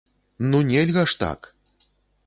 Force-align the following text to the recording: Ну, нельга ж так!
Ну, 0.53 0.61
нельга 0.71 1.05
ж 1.13 1.21
так! 1.25 1.55